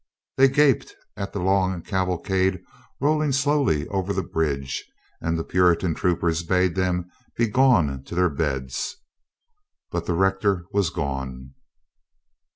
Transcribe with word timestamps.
They 0.37 0.47
gaped 0.47 0.95
at 1.15 1.31
the 1.31 1.37
long 1.37 1.83
caval 1.83 2.17
cade 2.25 2.59
rolling 2.99 3.31
slowly 3.31 3.87
over 3.89 4.13
the 4.13 4.23
bridge 4.23 4.83
and 5.21 5.37
the 5.37 5.43
Puritan 5.43 5.93
troopers 5.93 6.41
bade 6.41 6.73
them 6.73 7.11
be 7.37 7.45
gone 7.47 8.03
to 8.05 8.15
their 8.15 8.31
beds. 8.31 8.95
But 9.91 10.07
the 10.07 10.15
rector 10.15 10.65
was 10.71 10.89
gone. 10.89 11.53